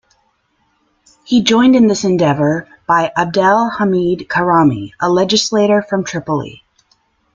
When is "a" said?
4.99-5.07